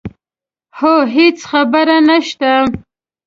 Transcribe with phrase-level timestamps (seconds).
[0.77, 2.51] هو هېڅ خبره نه شته.